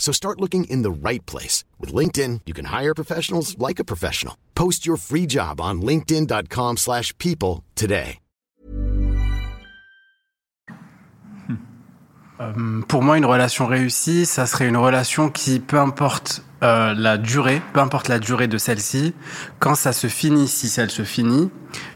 [0.00, 1.62] So start looking in the right place.
[1.78, 4.34] With LinkedIn, you can hire professionals like a professional.
[4.56, 8.18] Post your free job on linkedin.com slash people today.
[12.40, 17.18] Euh, pour moi, une relation réussie, ça serait une relation qui, peu importe euh, la
[17.18, 19.14] durée, peu importe la durée de celle-ci,
[19.58, 21.50] quand ça se finit, si elle se finit,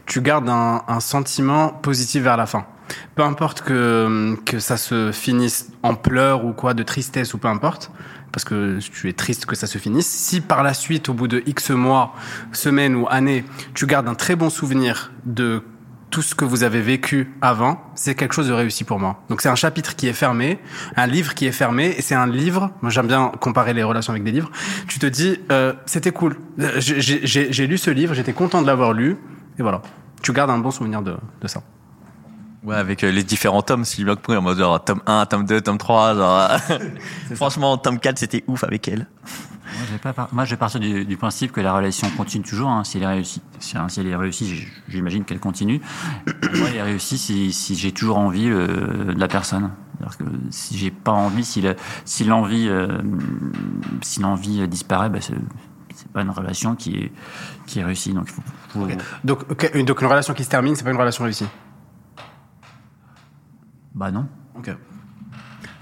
[0.05, 2.67] tu gardes un, un sentiment positif vers la fin.
[3.15, 7.47] Peu importe que, que ça se finisse en pleurs ou quoi, de tristesse ou peu
[7.47, 7.91] importe,
[8.31, 10.07] parce que tu es triste que ça se finisse.
[10.07, 12.13] Si par la suite, au bout de X mois,
[12.51, 15.63] semaines ou années, tu gardes un très bon souvenir de
[16.11, 19.23] tout ce que vous avez vécu avant, c'est quelque chose de réussi pour moi.
[19.27, 20.59] Donc c'est un chapitre qui est fermé,
[20.95, 24.11] un livre qui est fermé, et c'est un livre, moi j'aime bien comparer les relations
[24.11, 24.49] avec des livres,
[24.87, 26.37] tu te dis, euh, c'était cool,
[26.77, 29.17] j'ai lu ce livre, j'étais content de l'avoir lu,
[29.59, 29.81] et voilà.
[30.21, 31.61] Tu gardes un bon souvenir de, de ça.
[32.65, 35.61] Ouais, avec euh, les différents tomes, si bloc en mode genre tome 1, tome 2,
[35.61, 36.49] tome 3, genre.
[37.35, 39.07] Franchement, tome 4, c'était ouf avec elle.
[40.01, 42.83] Moi, pas Moi, je vais partir du, du, principe que la relation continue toujours, hein,
[42.83, 43.41] si elle est réussie.
[43.59, 45.79] Si, hein, si elle est réussie, j'imagine qu'elle continue.
[46.25, 49.71] moi, elle est réussie si, si j'ai toujours envie euh, de la personne.
[50.19, 53.01] Que si j'ai pas envie, si l'envie euh,
[54.01, 57.11] si l'envie disparaît, bah, c'est pas une relation qui est
[57.65, 58.13] qui est réussie.
[58.13, 58.87] Donc, faut, faut...
[59.23, 61.47] donc, donc une relation qui se termine, c'est pas une relation réussie.
[63.95, 64.27] Bah non.
[64.57, 64.75] Ok.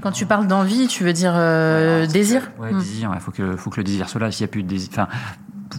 [0.02, 2.80] Quand tu parles d'envie, tu veux dire euh, désir Ouais, hmm.
[2.80, 3.12] désir.
[3.14, 4.32] Il faut que, faut que le désir soit là.
[4.32, 5.08] S'il n'y a plus de désir, enfin,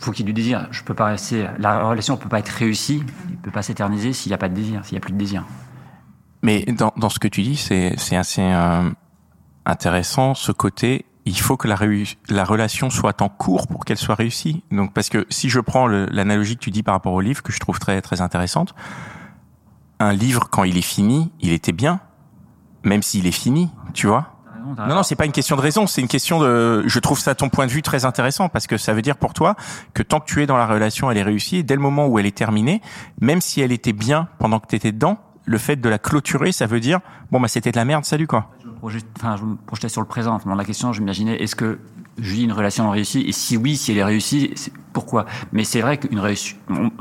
[0.00, 0.66] faut qu'il y ait du désir.
[0.70, 1.46] Je peux pas rester.
[1.58, 3.02] La relation ne peut pas être réussie.
[3.30, 5.18] Elle peut pas s'éterniser s'il n'y a pas de désir, s'il n'y a plus de
[5.18, 5.44] désir.
[6.42, 8.90] Mais dans, dans ce que tu dis, c'est, c'est assez euh,
[9.64, 11.06] intéressant ce côté.
[11.26, 11.78] Il faut que la,
[12.28, 14.62] la relation soit en cours pour qu'elle soit réussie.
[14.70, 17.52] Donc, parce que si je prends l'analogie que tu dis par rapport au livre, que
[17.52, 18.74] je trouve très très intéressante,
[20.00, 22.00] un livre quand il est fini, il était bien
[22.84, 24.30] même s'il est fini, tu vois.
[24.78, 26.84] Non, non, c'est pas une question de raison, c'est une question de.
[26.86, 29.34] Je trouve ça ton point de vue très intéressant parce que ça veut dire pour
[29.34, 29.56] toi
[29.92, 31.58] que tant que tu es dans la relation, elle est réussie.
[31.58, 32.80] Et dès le moment où elle est terminée,
[33.20, 36.50] même si elle était bien pendant que tu étais dedans, le fait de la clôturer,
[36.50, 37.00] ça veut dire
[37.30, 38.50] bon bah c'était de la merde, salut quoi.
[38.62, 40.38] Je me projetais, enfin, je me projetais sur le présent.
[40.44, 41.78] Dans la question, je m'imaginais est-ce que
[42.18, 44.54] je vis une relation réussie et si oui, si elle est réussie,
[44.92, 45.26] pourquoi?
[45.52, 46.56] Mais c'est vrai qu'une réussite,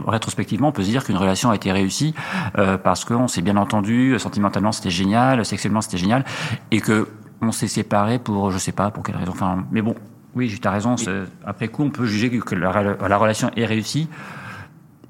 [0.08, 2.14] rétrospectivement, on peut se dire qu'une relation a été réussie
[2.58, 6.26] euh, parce qu'on s'est bien entendu, sentimentalement c'était génial, sexuellement c'était génial,
[6.72, 7.08] et que
[7.42, 9.32] on s'est séparés pour je sais pas pour quelle raison.
[9.32, 9.96] Enfin, mais bon,
[10.36, 10.96] oui, tu as raison.
[11.46, 14.08] Après coup, on peut juger que la, la relation est réussie.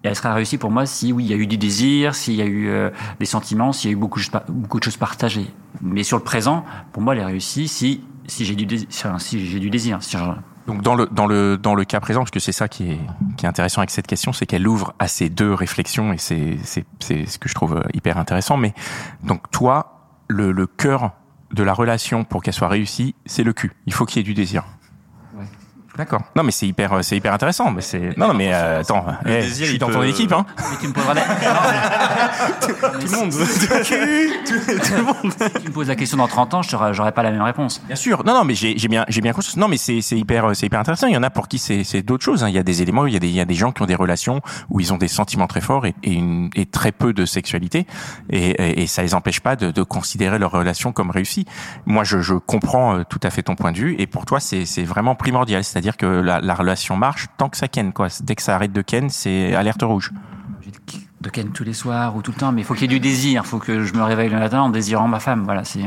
[0.03, 2.35] Et elle sera réussie pour moi si oui, il y a eu du désir, s'il
[2.35, 4.19] y a eu euh, des sentiments, s'il y a eu beaucoup,
[4.49, 5.47] beaucoup de choses partagées.
[5.81, 8.87] Mais sur le présent, pour moi, elle est réussie si si j'ai du désir,
[9.19, 9.99] si j'ai du désir.
[10.67, 12.99] donc dans le dans le dans le cas présent, parce que c'est ça qui est
[13.37, 16.57] qui est intéressant avec cette question, c'est qu'elle ouvre à ces deux réflexions et c'est
[16.63, 18.57] c'est c'est ce que je trouve hyper intéressant.
[18.57, 18.73] Mais
[19.23, 21.11] donc toi, le le cœur
[21.53, 23.73] de la relation pour qu'elle soit réussie, c'est le cul.
[23.85, 24.63] Il faut qu'il y ait du désir.
[25.95, 26.21] D'accord.
[26.35, 27.69] Non, mais c'est hyper, c'est hyper intéressant.
[27.71, 30.43] Mais c'est non, non, mais euh, attends, eh, je suis dans ton équipe, hein.
[30.71, 31.13] Mais tu me poseras
[32.61, 33.31] tout, le monde.
[34.45, 35.33] tout, le monde.
[35.37, 37.79] Si tu me poses la question dans 30 ans, je j'aurais pas la même réponse.
[37.85, 38.23] Bien sûr.
[38.25, 39.55] Non, non, mais j'ai bien, j'ai bien conscience.
[39.57, 41.05] Non, mais c'est c'est hyper, c'est hyper intéressant.
[41.05, 42.43] Il y en a pour qui c'est c'est d'autres choses.
[42.43, 42.49] Hein.
[42.49, 43.83] Il y a des éléments, il y a des il y a des gens qui
[43.83, 46.91] ont des relations où ils ont des sentiments très forts et, et, une, et très
[46.91, 47.85] peu de sexualité
[48.31, 51.45] et, et, et ça les empêche pas de, de considérer leur relation comme réussie.
[51.85, 54.39] Moi, je, je comprends euh, tout à fait ton point de vue et pour toi,
[54.39, 55.63] c'est c'est vraiment primordial.
[55.63, 58.07] cest dire que la, la, relation marche tant que ça ken quoi.
[58.21, 60.11] Dès que ça arrête de ken, c'est alerte rouge.
[61.21, 62.99] De ken tous les soirs ou tout le temps, mais il faut qu'il y ait
[62.99, 63.43] du désir.
[63.45, 65.43] Il faut que je me réveille le matin en désirant ma femme.
[65.43, 65.83] Voilà, c'est.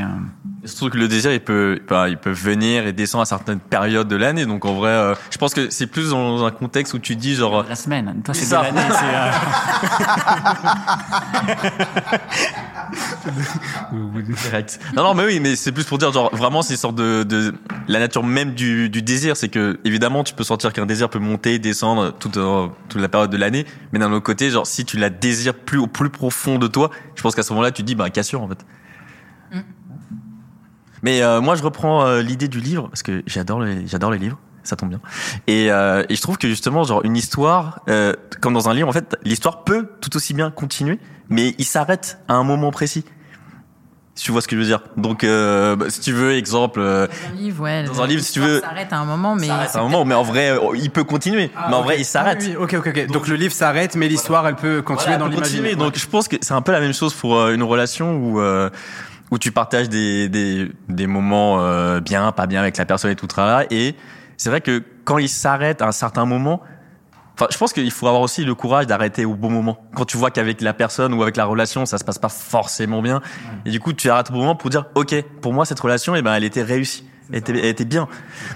[0.65, 4.07] Surtout que le désir, il peut, bah, il peut venir et descendre à certaines périodes
[4.07, 4.45] de l'année.
[4.45, 7.35] Donc en vrai, euh, je pense que c'est plus dans un contexte où tu dis
[7.35, 7.63] genre.
[7.67, 8.21] La semaine.
[8.23, 8.63] Toi, c'est de ça.
[8.63, 8.81] l'année.
[8.89, 9.31] c'est, euh,
[14.43, 14.79] Direct.
[14.95, 17.23] Non, non, mais oui, mais c'est plus pour dire, genre, vraiment, c'est une sorte de,
[17.23, 17.53] de,
[17.87, 21.19] la nature même du, du désir, c'est que, évidemment, tu peux sentir qu'un désir peut
[21.19, 24.85] monter, descendre toute, euh, toute la période de l'année, mais d'un autre côté, genre, si
[24.85, 27.83] tu la désires plus au plus profond de toi, je pense qu'à ce moment-là, tu
[27.83, 28.65] dis, bah, cassure, en fait.
[31.07, 34.17] Mais euh, moi, je reprends euh, l'idée du livre parce que j'adore les, j'adore les
[34.17, 34.37] livres.
[34.63, 34.99] Ça tombe bien.
[35.47, 38.11] Et, euh, et je trouve que justement, genre une histoire, euh,
[38.41, 40.99] comme dans un livre, en fait, l'histoire peut tout aussi bien continuer,
[41.29, 43.05] mais il s'arrête à un moment précis.
[44.15, 44.81] Si tu vois ce que je veux dire?
[44.97, 47.83] Donc, euh, bah, si tu veux, exemple, euh, Dans un livre, ouais.
[47.85, 49.47] Dans un livre, si tu veux- s'arrête à un moment, mais.
[49.69, 51.49] c'est un moment, mais en vrai, euh, il peut continuer.
[51.69, 52.39] mais en vrai, il s'arrête.
[52.41, 53.07] Ah oui, ok, ok, ok.
[53.07, 55.59] Donc, le livre s'arrête, mais l'histoire, elle peut continuer Voilà, dans peut continuer.
[55.69, 55.85] l'imaginaire.
[55.85, 58.41] Donc je pense que c'est un peu la même chose pour euh, une relation où
[58.41, 58.69] euh,
[59.31, 63.15] où tu partages des des, des moments euh, bien, pas bien avec la personne et
[63.15, 63.63] tout ça.
[63.71, 63.95] Et
[64.37, 66.61] c'est vrai que quand il s'arrête à un certain moment,
[67.33, 69.79] enfin je pense qu'il faut avoir aussi le courage d'arrêter au bon moment.
[69.95, 73.01] Quand tu vois qu'avec la personne ou avec la relation ça se passe pas forcément
[73.01, 73.21] bien,
[73.65, 76.15] et du coup tu arrêtes au bon moment pour dire ok pour moi cette relation
[76.15, 77.07] et ben elle était réussie.
[77.31, 78.07] Elle était, elle était bien.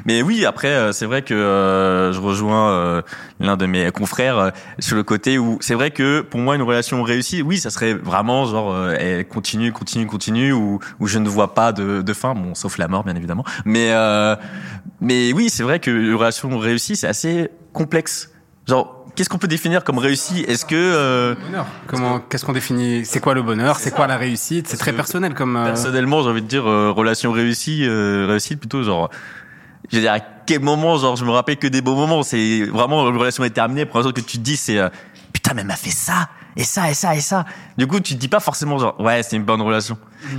[0.06, 3.02] Mais oui, après, euh, c'est vrai que euh, je rejoins euh,
[3.40, 6.62] l'un de mes confrères euh, sur le côté où c'est vrai que pour moi une
[6.62, 11.20] relation réussie, oui, ça serait vraiment genre euh, elle continue, continue, continue, où, où je
[11.20, 13.44] ne vois pas de, de fin, bon, sauf la mort bien évidemment.
[13.66, 14.36] Mais euh,
[15.02, 18.32] mais oui, c'est vrai que une relation réussie, c'est assez complexe.
[18.68, 21.66] Genre, qu'est-ce qu'on peut définir comme réussi Est-ce que euh, Bonheur.
[21.88, 23.06] Comment, qu'est-ce qu'on définit?
[23.06, 23.78] C'est quoi le bonheur?
[23.80, 24.68] C'est quoi la réussite?
[24.68, 25.56] C'est très personnel comme.
[25.56, 29.10] euh, Personnellement, j'ai envie de dire euh, relation réussie, réussite plutôt genre.
[29.92, 32.24] Je veux dire à quel moment, genre, je me rappelle que des beaux moments.
[32.24, 33.86] C'est vraiment une relation est terminée.
[33.86, 34.80] Pour chose que tu te dis, c'est
[35.52, 37.46] putain, mais elle m'a fait ça et ça et ça et ça.
[37.78, 39.98] Du coup, tu te dis pas forcément genre ouais, c'est une bonne relation.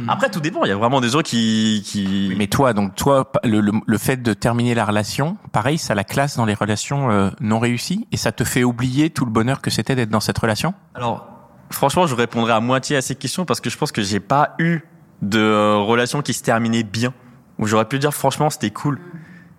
[0.09, 0.65] Après, tout dépend.
[0.65, 2.35] Il y a vraiment des gens qui qui.
[2.37, 6.05] Mais toi, donc toi, le, le, le fait de terminer la relation, pareil, ça la
[6.05, 9.61] classe dans les relations euh, non réussies et ça te fait oublier tout le bonheur
[9.61, 10.75] que c'était d'être dans cette relation?
[10.95, 11.27] Alors,
[11.71, 14.55] franchement, je répondrai à moitié à ces questions parce que je pense que j'ai pas
[14.59, 14.81] eu
[15.23, 17.13] de euh, relation qui se terminait bien.
[17.59, 18.99] Où j'aurais pu dire franchement, c'était cool.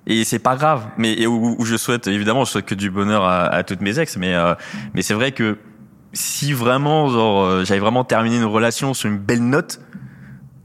[0.06, 0.88] Et c'est pas grave.
[0.98, 3.82] Mais et où, où je souhaite évidemment, je souhaite que du bonheur à, à toutes
[3.82, 4.18] mes ex.
[4.18, 4.54] Mais euh,
[4.94, 5.58] mais c'est vrai que
[6.12, 9.80] si vraiment genre euh, j'avais vraiment terminé une relation sur une belle note.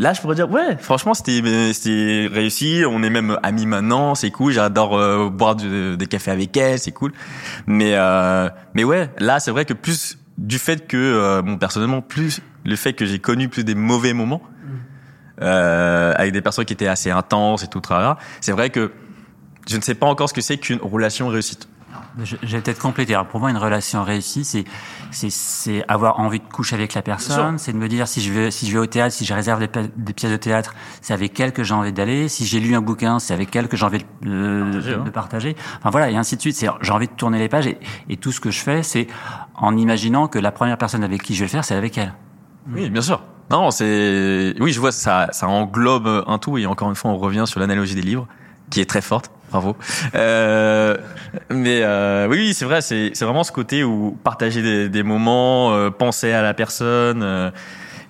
[0.00, 2.82] Là, je pourrais dire ouais, franchement, c'était c'était réussi.
[2.88, 4.52] On est même amis maintenant, c'est cool.
[4.52, 7.12] J'adore euh, boire du- des cafés avec elle, c'est cool.
[7.66, 12.00] Mais euh, mais ouais, là, c'est vrai que plus du fait que euh, bon personnellement,
[12.00, 14.40] plus le fait que j'ai connu plus des mauvais moments
[15.42, 18.92] euh, avec des personnes qui étaient assez intenses et tout tralala, c'est vrai que
[19.68, 21.68] je ne sais pas encore ce que c'est qu'une relation réussite.
[22.22, 23.14] Je, je vais peut-être compléter.
[23.14, 24.44] Alors pour moi, une relation réussie,
[25.10, 28.50] c'est avoir envie de coucher avec la personne, c'est de me dire si je vais
[28.50, 31.14] si je vais au théâtre, si je réserve des, pi- des pièces de théâtre, c'est
[31.14, 32.28] avec elle que j'ai envie d'aller.
[32.28, 35.10] Si j'ai lu un bouquin, c'est avec elle que j'ai envie de, de- Partager, de
[35.10, 35.56] partager.
[35.78, 36.56] Enfin voilà, et ainsi de suite.
[36.56, 37.78] C'est j'ai envie de tourner les pages et,
[38.08, 39.06] et tout ce que je fais, c'est
[39.54, 42.12] en imaginant que la première personne avec qui je vais le faire, c'est avec elle.
[42.72, 43.22] Oui, bien sûr.
[43.50, 47.16] Non, c'est oui, je vois ça ça englobe un tout et encore une fois, on
[47.16, 48.26] revient sur l'analogie des livres
[48.70, 49.30] qui est très forte.
[49.50, 49.76] Bravo.
[50.14, 50.96] Euh,
[51.50, 55.72] mais euh, oui, oui, c'est vrai, c'est vraiment ce côté où partager des, des moments,
[55.72, 57.52] euh, penser à la personne.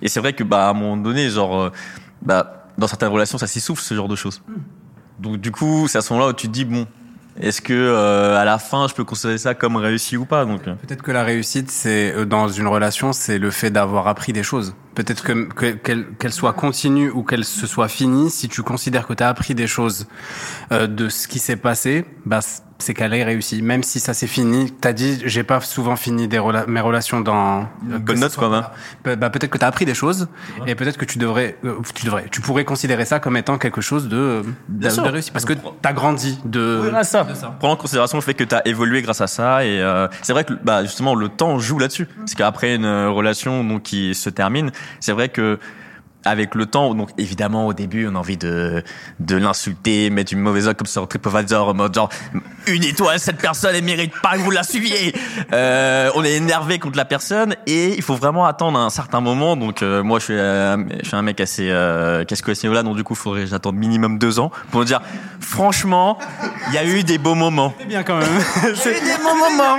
[0.01, 1.71] et c'est vrai que bah à un moment donné, genre
[2.21, 4.41] bah dans certaines relations, ça s'essouffle ce genre de choses.
[5.19, 6.87] Donc du coup, c'est à ce moment-là où tu te dis bon,
[7.39, 10.67] est-ce que euh, à la fin, je peux considérer ça comme réussi ou pas Donc
[10.67, 14.33] euh, Peut-être que la réussite, c'est euh, dans une relation, c'est le fait d'avoir appris
[14.33, 14.75] des choses.
[14.95, 19.13] Peut-être que que- qu'elle soit continue ou qu'elle se soit finie, si tu considères que
[19.13, 20.07] tu as appris des choses
[20.71, 22.39] euh, de ce qui s'est passé, bah
[22.79, 23.61] c'est qu'elle est réussie.
[23.61, 27.19] Même si ça s'est fini, t'as dit, j'ai pas souvent fini des rela- mes relations
[27.21, 28.67] dans Une bonne note, quoi, hein.
[29.03, 30.27] Bah, bah, peut-être que t'as appris des choses
[30.65, 33.81] et peut-être que tu devrais, euh, tu devrais, tu pourrais considérer ça comme étant quelque
[33.81, 36.77] chose de de, de réussi parce que t'as grandi de.
[36.81, 37.27] Oui, voilà, ça.
[37.59, 40.33] Prends en considération le fait que tu as évolué grâce à ça et euh, c'est
[40.33, 42.05] vrai que bah justement le temps joue là-dessus.
[42.17, 45.59] Parce qu'après une relation donc qui se termine, c'est vrai que
[46.25, 48.83] avec le temps, donc évidemment au début on a envie de
[49.19, 52.09] de l'insulter, mettre une mauvaise note comme sur TripAdvisor en mode genre
[52.67, 55.13] une étoile cette personne elle mérite pas que vous la suiviez.
[55.53, 59.55] Euh, on est énervé contre la personne et il faut vraiment attendre un certain moment.
[59.55, 62.63] Donc euh, moi je suis euh, je suis un mec assez euh, casse-couille à ce
[62.63, 65.01] niveau-là, donc du coup il faudrait que j'attende minimum deux ans pour me dire
[65.39, 66.17] franchement
[66.67, 67.73] il y a eu des beaux moments.
[67.79, 68.27] C'est bien quand même.
[68.57, 69.77] Il y a eu des bons moments.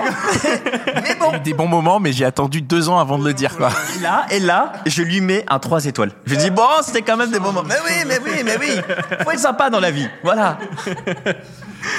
[1.02, 1.32] mais bon.
[1.42, 3.70] Des bons moments, mais j'ai attendu deux ans avant de le dire, quoi.
[3.97, 6.12] Et là, et là, je lui mets un 3 étoiles.
[6.30, 7.64] Je lui dis, bon, c'était quand même des moments.
[7.64, 8.80] Mais oui, mais oui, mais oui.
[9.25, 10.08] Faut être sympa dans la vie.
[10.22, 10.58] Voilà.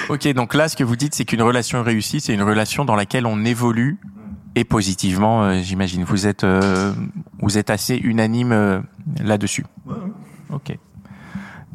[0.07, 2.95] Ok, donc là, ce que vous dites, c'est qu'une relation réussie, c'est une relation dans
[2.95, 3.99] laquelle on évolue
[4.55, 6.05] et positivement, euh, j'imagine.
[6.05, 6.93] Vous êtes, euh,
[7.41, 8.79] vous êtes assez unanime euh,
[9.21, 9.65] là-dessus.
[10.49, 10.77] Ok.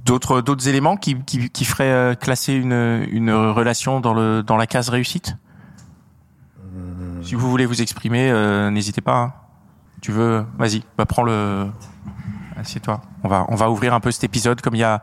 [0.04, 4.56] D'autres d'autres éléments qui qui, qui feraient euh, classer une une relation dans le dans
[4.56, 5.36] la case réussite?
[7.22, 9.16] Si vous voulez vous exprimer, euh, n'hésitez pas.
[9.16, 9.32] hein.
[10.00, 11.66] Tu veux, vas-y, bah, prends le.
[12.66, 13.00] Assieds-toi.
[13.22, 15.02] On va on va ouvrir un peu cet épisode comme il y a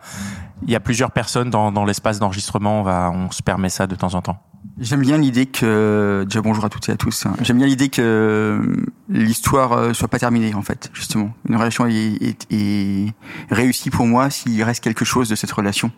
[0.66, 2.82] il y a plusieurs personnes dans dans l'espace d'enregistrement.
[2.82, 4.38] On va on se permet ça de temps en temps.
[4.80, 7.26] J'aime bien l'idée que déjà bonjour à toutes et à tous.
[7.26, 7.36] hein.
[7.42, 8.62] J'aime bien l'idée que
[9.08, 11.30] l'histoire euh, soit pas terminée en fait, justement.
[11.48, 13.14] Une relation est, est, est
[13.52, 15.92] réussie pour moi s'il reste quelque chose de cette relation,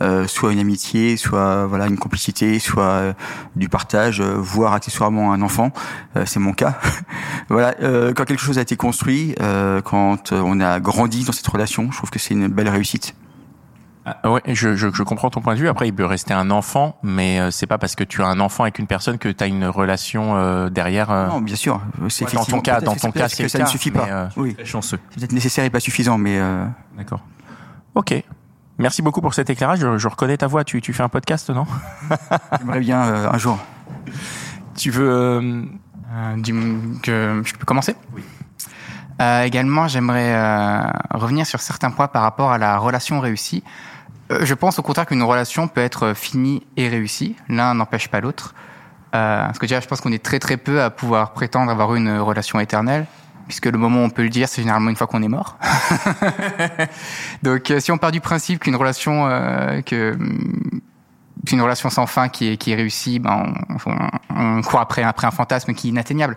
[0.00, 3.12] Euh, soit une amitié, soit voilà une complicité, soit euh,
[3.56, 5.72] du partage, euh, voire accessoirement un enfant.
[6.16, 6.78] Euh, C'est mon cas.
[7.50, 11.46] voilà, euh, quand quelque chose a été construit, euh, quand on a grandi dans cette
[11.48, 13.14] relation, je trouve que c'est une belle réussite.
[14.06, 15.68] Ah, ouais, je, je, je comprends ton point de vue.
[15.68, 18.40] Après, il peut rester un enfant, mais euh, c'est pas parce que tu as un
[18.40, 21.10] enfant avec une personne que tu as une relation euh, derrière.
[21.28, 21.82] Non, bien sûr.
[22.08, 24.30] C'est Ouais, dans ton cas- dans ton cas, c'est que ça cas, ne suffit pas.
[24.36, 24.56] Oui.
[24.64, 24.98] Chanceux.
[25.10, 26.64] C'est peut-être nécessaire et pas suffisant, mais euh,
[26.96, 27.20] D'accord.
[27.94, 28.14] Ok.
[28.80, 29.78] Merci beaucoup pour cet éclairage.
[29.80, 30.64] Je, je reconnais ta voix.
[30.64, 31.66] Tu, tu fais un podcast, non?
[32.58, 33.58] J'aimerais bien euh, un jour.
[34.74, 35.62] Tu veux euh,
[36.12, 36.36] Euh,
[37.02, 37.94] que je peux commencer?
[38.14, 38.22] Oui.
[39.44, 40.82] également, j'aimerais euh,
[41.12, 43.62] revenir sur certains points par rapport à la relation réussie.
[44.32, 47.36] Euh, je pense au contraire qu'une relation peut être finie et réussie.
[47.48, 48.54] L'un n'empêche pas l'autre.
[49.14, 51.94] Euh, parce que déjà, je pense qu'on est très très peu à pouvoir prétendre avoir
[51.94, 53.06] une relation éternelle,
[53.50, 55.58] puisque le moment où on peut le dire, c'est généralement une fois qu'on est mort.
[57.42, 60.16] Donc, euh, si on part du principe qu'une relation euh, que
[61.46, 65.02] qu'une relation sans fin qui est, qui est réussie, ben on, on, on court après,
[65.02, 66.36] après un fantasme qui est inatteignable.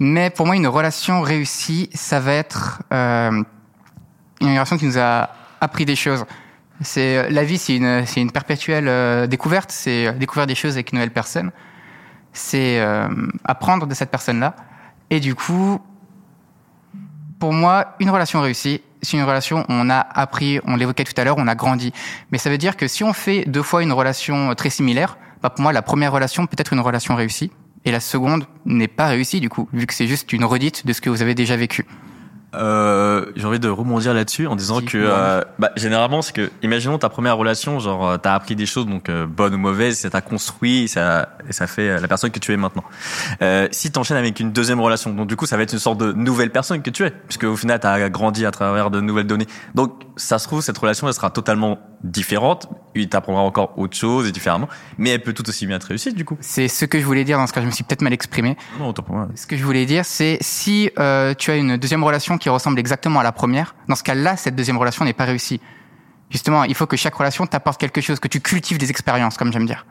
[0.00, 3.30] Mais pour moi, une relation réussie, ça va être euh,
[4.40, 5.30] une relation qui nous a
[5.60, 6.24] appris des choses.
[6.80, 9.70] C'est la vie, c'est une, c'est une perpétuelle euh, découverte.
[9.70, 11.52] C'est euh, découvrir des choses avec une nouvelle personne.
[12.32, 13.08] C'est euh,
[13.44, 14.56] apprendre de cette personne-là.
[15.10, 15.80] Et du coup,
[17.40, 21.18] pour moi, une relation réussie, c'est une relation où on a appris, on l'évoquait tout
[21.18, 21.92] à l'heure, on a grandi.
[22.30, 25.48] Mais ça veut dire que si on fait deux fois une relation très similaire, bah
[25.48, 27.50] pour moi, la première relation peut être une relation réussie.
[27.86, 30.92] Et la seconde n'est pas réussie, du coup, vu que c'est juste une redite de
[30.92, 31.86] ce que vous avez déjà vécu.
[32.54, 36.98] Euh, j'ai envie de rebondir là-dessus en disant que euh, bah, généralement c'est que imaginons
[36.98, 40.10] ta première relation genre euh, t'as appris des choses donc euh, bonnes ou mauvaises ça
[40.10, 42.82] t'a construit ça et ça fait la personne que tu es maintenant.
[43.40, 45.98] Euh, si t'enchaînes avec une deuxième relation donc du coup ça va être une sorte
[45.98, 49.28] de nouvelle personne que tu es puisque au final t'as grandi à travers de nouvelles
[49.28, 49.46] données.
[49.76, 54.26] Donc ça se trouve cette relation elle sera totalement différente il t'apprendra encore autre chose
[54.26, 56.98] et différemment mais elle peut tout aussi bien être réussie du coup C'est ce que
[56.98, 58.56] je voulais dire dans ce cas, je me suis peut-être mal exprimé.
[58.78, 61.76] non autant pour moi Ce que je voulais dire, c'est si euh, tu as une
[61.76, 65.12] deuxième relation qui ressemble exactement à la première, dans ce cas-là, cette deuxième relation n'est
[65.12, 65.60] pas réussie.
[66.30, 69.52] Justement, il faut que chaque relation t'apporte quelque chose, que tu cultives des expériences, comme
[69.52, 69.84] j'aime dire.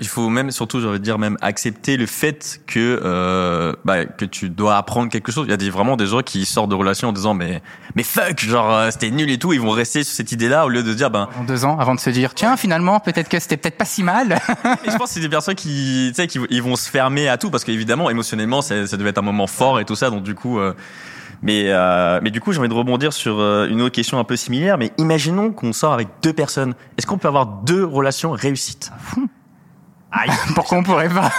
[0.00, 4.04] Il faut même, surtout, j'ai envie de dire, même accepter le fait que euh, bah,
[4.04, 5.46] que tu dois apprendre quelque chose.
[5.46, 7.62] Il y a des, vraiment des gens qui sortent de relations en disant mais
[7.94, 9.52] mais fuck, genre euh, c'était nul et tout.
[9.52, 11.28] Ils vont rester sur cette idée-là au lieu de dire ben.
[11.38, 14.02] En deux ans, avant de se dire, tiens, finalement, peut-être que c'était peut-être pas si
[14.02, 14.38] mal.
[14.84, 17.28] Et je pense que c'est des personnes qui, tu sais, qui ils vont se fermer
[17.28, 20.10] à tout parce qu'évidemment, émotionnellement, ça, ça devait être un moment fort et tout ça.
[20.10, 20.58] Donc du coup.
[20.58, 20.74] euh,
[21.42, 24.24] mais, euh, mais du coup, j'ai envie de rebondir sur euh, une autre question un
[24.24, 24.78] peu similaire.
[24.78, 26.74] Mais imaginons qu'on sort avec deux personnes.
[26.96, 28.92] Est-ce qu'on peut avoir deux relations réussites?
[30.12, 31.30] Aïe, Pourquoi on pourrait pas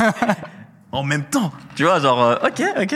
[0.92, 2.96] en même temps Tu vois, genre, euh, ok, ok.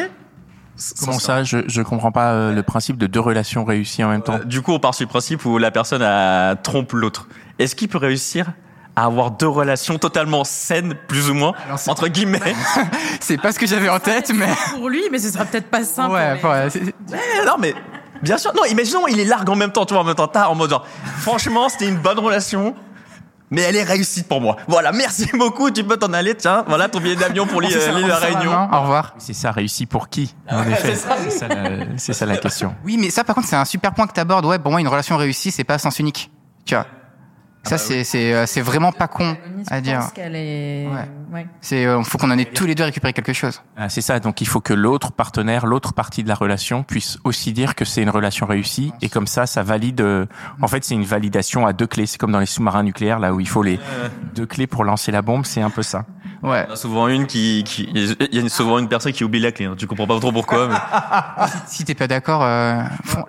[0.99, 4.21] comment ça Je je comprends pas euh, le principe de deux relations réussies en même
[4.21, 4.35] temps.
[4.35, 7.27] Euh, du coup, on part sur le principe où la personne a, trompe l'autre.
[7.59, 8.47] Est-ce qu'il peut réussir
[8.95, 12.39] à avoir deux relations totalement saines, plus ou moins, Alors, c'est- entre guillemets
[13.19, 14.47] C'est pas ce que j'avais en tête, mais.
[14.75, 16.13] Pour lui, mais ce sera peut-être pas simple.
[16.13, 16.81] Ouais, mais- ouais, c'est-
[17.13, 17.73] Eh, Non, mais
[18.23, 18.53] bien sûr.
[18.55, 20.55] Non, imaginons, il est largue en même temps, tu vois, en même temps, t'as en
[20.55, 20.85] mode genre,
[21.19, 22.75] franchement, c'était une bonne relation.
[23.49, 24.57] Mais elle est réussite pour moi.
[24.67, 25.71] Voilà, merci beaucoup.
[25.71, 26.35] Tu peux t'en aller.
[26.35, 28.69] Tiens, voilà ton billet d'avion pour l'île de la Réunion.
[28.71, 29.13] Au revoir.
[29.17, 32.75] C'est ça réussi pour qui En effet, c'est ça, la, c'est ça la question.
[32.83, 34.45] Oui, mais ça, par contre, c'est un super point que tu abordes.
[34.45, 36.29] Ouais, pour moi, une relation réussie, c'est pas à sens unique.
[36.65, 36.85] Tu vois.
[37.67, 39.35] Ça, c'est, c'est, euh, c'est vraiment pas con
[39.69, 39.99] à dire.
[39.99, 40.87] pense qu'elle est.
[40.87, 41.09] Ouais.
[41.33, 41.47] Ouais.
[41.61, 43.61] C'est, euh, faut qu'on en ait tous les deux récupéré quelque chose.
[43.75, 44.19] Ah, c'est ça.
[44.19, 47.83] Donc il faut que l'autre partenaire, l'autre partie de la relation puisse aussi dire que
[47.85, 49.99] c'est une relation réussie et comme ça, ça valide.
[50.01, 50.25] euh,
[50.61, 52.05] En fait, c'est une validation à deux clés.
[52.05, 53.79] C'est comme dans les sous-marins nucléaires là où il faut les
[54.35, 55.45] deux clés pour lancer la bombe.
[55.45, 56.05] C'est un peu ça.
[56.43, 56.63] Ouais.
[56.65, 59.23] Il y en a souvent une qui, qui, il y a souvent une personne qui
[59.23, 59.65] oublie la clé.
[59.65, 59.75] hein.
[59.77, 60.67] Tu comprends pas trop pourquoi.
[60.69, 60.75] Mais...
[61.67, 62.81] Si t'es pas d'accord, euh,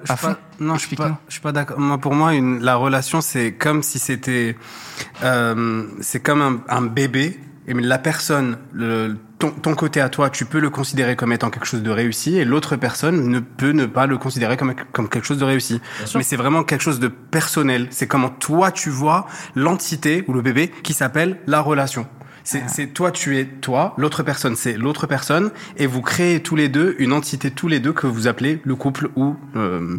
[0.09, 0.37] à fond.
[0.61, 1.79] Non, je suis pas, je suis pas d'accord.
[1.79, 4.57] Moi, pour moi, une, la relation, c'est comme si c'était,
[5.23, 7.39] euh, c'est comme un, un bébé.
[7.69, 11.51] Et la personne, le, ton, ton côté à toi, tu peux le considérer comme étant
[11.51, 15.11] quelque chose de réussi, et l'autre personne ne peut ne pas le considérer comme comme
[15.11, 15.81] quelque chose de réussi.
[16.15, 17.89] Mais c'est vraiment quelque chose de personnel.
[17.91, 22.07] C'est comment toi tu vois l'entité ou le bébé qui s'appelle la relation.
[22.43, 26.57] C'est c'est toi, tu es toi, l'autre personne, c'est l'autre personne, et vous créez tous
[26.57, 29.99] les deux une entité tous les deux que vous appelez le couple ou euh,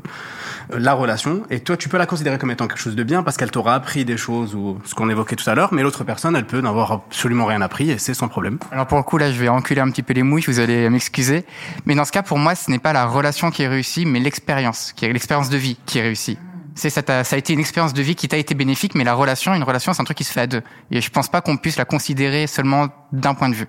[0.72, 1.44] la relation.
[1.50, 3.74] Et toi, tu peux la considérer comme étant quelque chose de bien parce qu'elle t'aura
[3.76, 6.62] appris des choses ou ce qu'on évoquait tout à l'heure, mais l'autre personne, elle peut
[6.62, 8.60] n'avoir absolument rien appris et c'est son problème.
[8.72, 10.90] Alors pour le coup, là, je vais enculer un petit peu les mouilles, vous allez
[10.90, 11.46] m'excuser.
[11.86, 14.20] Mais dans ce cas, pour moi, ce n'est pas la relation qui est réussie, mais
[14.20, 16.38] l'expérience, qui est l'expérience de vie qui est réussie.
[16.76, 19.04] C'est ça, t'a- ça a été une expérience de vie qui t'a été bénéfique, mais
[19.04, 20.62] la relation, une relation, c'est un truc qui se fait à deux.
[20.92, 23.68] Et je pense pas qu'on puisse la considérer seulement d'un point de vue.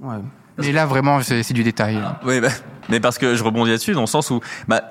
[0.00, 0.16] Ouais.
[0.62, 2.00] Et là, vraiment, c'est c'est du détail.
[2.24, 2.48] Oui, bah,
[2.88, 4.82] mais parce que je rebondis là-dessus dans le sens où, bah,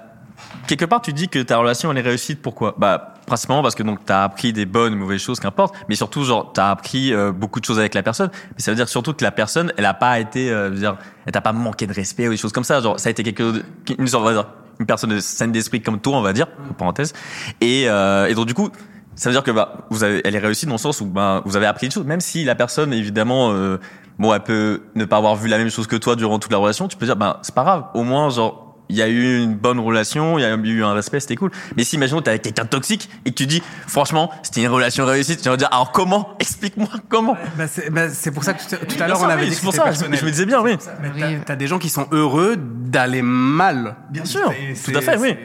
[0.68, 2.42] quelque part, tu dis que ta relation elle est réussite.
[2.42, 2.75] Pourquoi?
[2.77, 5.75] Bah, principalement parce que donc t'as appris des bonnes ou mauvaises choses, qu'importe.
[5.89, 8.30] Mais surtout, genre, t'as appris euh, beaucoup de choses avec la personne.
[8.34, 11.32] Mais ça veut dire surtout que la personne, elle a pas été, euh, dire, elle
[11.32, 12.82] t'a pas manqué de respect ou des choses comme ça.
[12.82, 13.63] Genre, ça a été quelque chose,
[13.98, 14.48] une sorte, dire,
[14.80, 17.13] une personne de saine d'esprit comme toi, on va dire, en parenthèse.
[17.62, 18.70] Et, euh, et donc du coup.
[19.18, 21.42] Ça veut dire que bah, vous avez, elle est réussie dans le sens où bah,
[21.46, 23.80] vous avez appris des choses, même si la personne évidemment, euh,
[24.20, 26.58] bon, elle peut ne pas avoir vu la même chose que toi durant toute la
[26.58, 26.89] relation.
[26.89, 27.86] Tu peux dire, bah, c'est pas grave.
[27.94, 30.94] Au moins, genre, il y a eu une bonne relation, il y a eu un
[30.94, 31.51] respect, c'était cool.
[31.77, 34.68] Mais si, imaginons, t'es avec quelqu'un de toxique et que tu dis, franchement, c'était une
[34.70, 36.36] relation réussie, tu vas dire, alors comment?
[36.39, 37.36] Explique-moi comment.
[37.58, 39.74] Bah, c'est bah, c'est pour ça que tout, à l'heure on avait oui, dit pour
[39.74, 40.20] ça, personnel.
[40.20, 40.77] je me disais bien, oui.
[41.01, 43.96] Mais t'as- T'as des gens qui sont heureux d'aller mal.
[44.10, 45.36] Bien sûr, tout c'est- à fait, oui.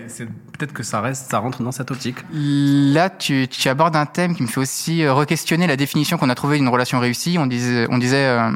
[0.60, 2.16] Peut-être que ça reste, ça rentre dans cette optique.
[2.34, 6.28] Là, tu, tu abordes un thème qui me fait aussi euh, re-questionner la définition qu'on
[6.28, 7.36] a trouvée d'une relation réussie.
[7.38, 8.50] On disait, on disait euh,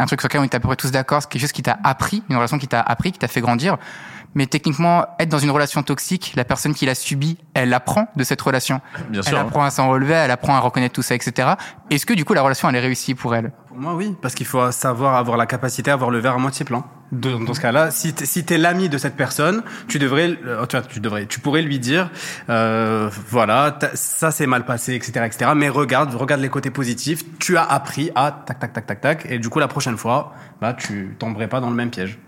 [0.00, 1.62] un truc sur lequel on était à peu près tous d'accord, c'est quelque chose qui
[1.62, 3.76] t'a appris, une relation qui t'a appris, qui t'a fait grandir.
[4.34, 8.24] Mais techniquement, être dans une relation toxique, la personne qui l'a subie, elle apprend de
[8.24, 8.80] cette relation.
[9.08, 9.38] Bien Elle sûr.
[9.38, 9.42] hein.
[9.42, 11.50] apprend à s'en relever, elle apprend à reconnaître tout ça, etc.
[11.90, 13.52] Est-ce que du coup la relation elle est réussie pour elle?
[13.76, 16.64] Moi, oui, parce qu'il faut savoir avoir la capacité à avoir le verre à moitié
[16.64, 16.84] plein.
[17.12, 21.40] Dans ce cas-là, si t'es l'ami de cette personne, tu devrais, euh, tu, devrais, tu
[21.40, 22.10] pourrais lui dire,
[22.48, 25.52] euh, voilà, ça s'est mal passé, etc., etc.
[25.54, 27.22] Mais regarde, regarde les côtés positifs.
[27.38, 30.32] Tu as appris à tac, tac, tac, tac, tac, et du coup, la prochaine fois,
[30.60, 32.18] bah, tu tomberais pas dans le même piège.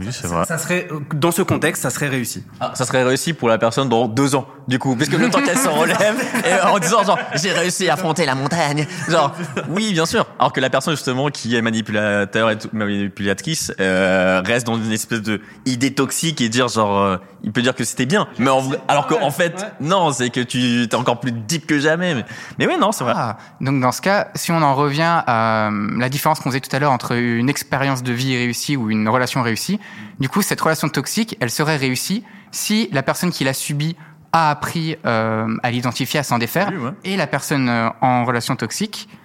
[0.00, 0.44] Oui, c'est vrai.
[0.46, 2.44] Ça serait, dans ce contexte, ça serait réussi.
[2.60, 5.42] Ah, ça serait réussi pour la personne dans deux ans, du coup, puisque le temps
[5.42, 9.34] qu'elle se relève, et en disant genre j'ai réussi à affronter la montagne, genre
[9.68, 14.42] oui bien sûr, alors que la personne justement qui est manipulateur et tout- manipulatrice euh,
[14.44, 17.84] reste dans une espèce de idée toxique et dire genre euh, il peut dire que
[17.84, 21.20] c'était bien, mais en vrai, alors qu'en en fait non, c'est que tu es encore
[21.20, 22.24] plus deep que jamais, mais,
[22.58, 23.12] mais oui non c'est vrai.
[23.16, 26.60] Ah, donc dans ce cas, si on en revient à euh, la différence qu'on faisait
[26.60, 29.80] tout à l'heure entre une expérience de vie réussie ou une relation réussie,
[30.18, 33.96] du coup, cette relation toxique, elle serait réussie si la personne qui l'a subie
[34.32, 36.90] a appris euh, à l'identifier, à s'en défaire, Oui, ouais.
[37.04, 39.08] et la personne euh, en relation toxique.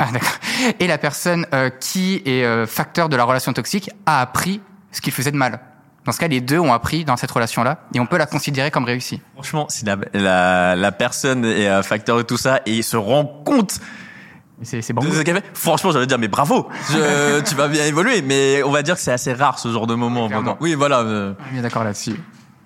[0.00, 0.30] Ah, d'accord.
[0.78, 4.60] Et la personne euh, qui est facteur de la relation toxique a appris
[4.92, 5.58] ce qu'il faisait de mal.
[6.04, 8.70] Dans ce cas, les deux ont appris dans cette relation-là, et on peut la considérer
[8.70, 9.20] comme réussie.
[9.34, 13.24] Franchement, si la, la, la personne est un facteur de tout ça et se rend
[13.24, 13.80] compte
[14.62, 15.02] C'est c'est bon.
[15.54, 19.00] franchement, j'allais dire mais bravo, je, tu vas bien évoluer, mais on va dire que
[19.00, 20.28] c'est assez rare ce genre de moment.
[20.60, 21.00] Oui, voilà.
[21.00, 22.16] euh, On est d'accord là-dessus.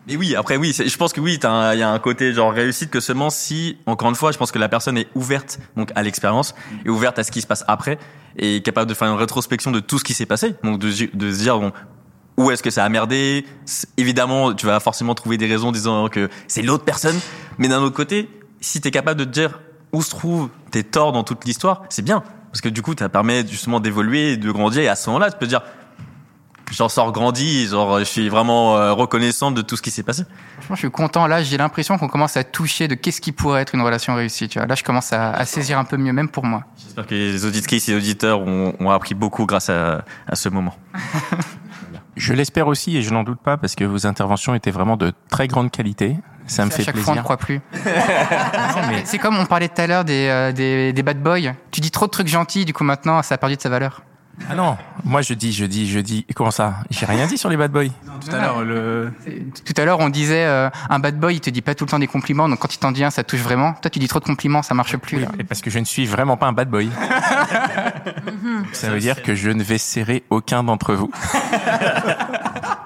[0.08, 2.90] Mais oui, après oui, je pense que oui, il y a un côté genre réussite
[2.90, 6.02] que seulement si, encore une fois, je pense que la personne est ouverte donc à
[6.02, 7.98] l'expérience et ouverte à ce qui se passe après
[8.36, 10.90] et est capable de faire une rétrospection de tout ce qui s'est passé, donc de,
[10.90, 11.72] se- de se dire bon
[12.38, 13.44] où est-ce que ça a merdé?
[13.98, 17.18] Évidemment, tu vas forcément trouver des raisons disant que c'est l'autre personne,
[17.58, 18.28] mais d'un autre côté,
[18.60, 19.60] si t'es capable de te dire
[19.92, 23.08] où se trouvent tes torts dans toute l'histoire, c'est bien parce que du coup, ça
[23.08, 25.62] permet justement d'évoluer, de grandir et à ce moment-là, tu peux te dire
[26.70, 30.24] j'en sors grandi, genre je suis vraiment euh, reconnaissant de tout ce qui s'est passé.
[30.56, 31.26] Franchement, je suis content.
[31.26, 34.48] Là, j'ai l'impression qu'on commence à toucher de qu'est-ce qui pourrait être une relation réussie.
[34.48, 36.64] Tu vois, là, je commence à, à saisir un peu mieux, même pour moi.
[36.76, 40.74] J'espère que les auditrices et auditeurs ont, ont appris beaucoup grâce à, à ce moment.
[42.14, 45.14] Je l'espère aussi et je n'en doute pas parce que vos interventions étaient vraiment de
[45.30, 46.16] très grande qualité.
[46.46, 47.60] Ça me à fait chaque fois, on ne croit plus.
[48.88, 51.52] Mais c'est comme on parlait tout à l'heure des, euh, des, des bad boys.
[51.70, 54.02] Tu dis trop de trucs gentils, du coup maintenant, ça a perdu de sa valeur.
[54.50, 56.26] Ah non, moi je dis, je dis, je dis.
[56.34, 56.76] Comment ça?
[56.90, 57.88] J'ai rien dit sur les bad boys.
[58.24, 59.12] Tout à l'heure, le,
[59.64, 61.90] Tout à l'heure, on disait euh, un bad boy, il te dit pas tout le
[61.90, 63.74] temps des compliments, donc quand il t'en dit un, ça touche vraiment.
[63.74, 65.18] Toi, tu dis trop de compliments, ça marche plus.
[65.18, 65.28] Oui, là.
[65.36, 66.90] mais parce que je ne suis vraiment pas un bad boy.
[68.72, 71.10] ça veut dire que je ne vais serrer aucun d'entre vous.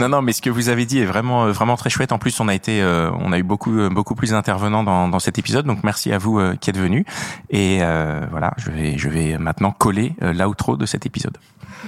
[0.00, 2.10] Non, non, mais ce que vous avez dit est vraiment, euh, vraiment très chouette.
[2.12, 5.08] En plus, on a été, euh, on a eu beaucoup, euh, beaucoup plus d'intervenants dans,
[5.08, 5.66] dans cet épisode.
[5.66, 7.04] Donc, merci à vous euh, qui êtes venus.
[7.50, 11.36] Et euh, voilà, je vais, je vais maintenant coller euh, l'outro de cet épisode.